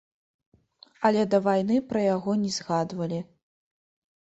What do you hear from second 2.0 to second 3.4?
яго не згадвалі.